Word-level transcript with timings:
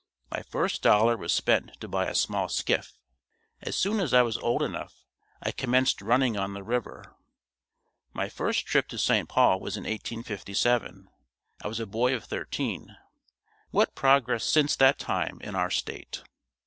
My 0.31 0.41
first 0.41 0.81
dollar 0.81 1.15
was 1.15 1.31
spent 1.31 1.79
to 1.79 1.87
buy 1.87 2.07
a 2.07 2.15
small 2.15 2.49
skiff. 2.49 2.97
As 3.61 3.75
soon 3.75 3.99
as 3.99 4.15
I 4.15 4.23
was 4.23 4.35
old 4.37 4.63
enough, 4.63 4.95
I 5.43 5.51
commenced 5.51 6.01
running 6.01 6.35
on 6.37 6.55
the 6.55 6.63
river. 6.63 7.15
My 8.11 8.27
first 8.27 8.65
trip 8.65 8.87
to 8.87 8.97
St. 8.97 9.29
Paul 9.29 9.59
was 9.59 9.77
in 9.77 9.83
1857. 9.83 11.07
I 11.63 11.67
was 11.67 11.79
a 11.79 11.85
boy 11.85 12.15
of 12.15 12.23
thirteen. 12.23 12.97
What 13.69 13.93
progress 13.93 14.43
since 14.43 14.75
that 14.77 14.97
time 14.97 15.37
in 15.41 15.53
our 15.53 15.69
state! 15.69 16.23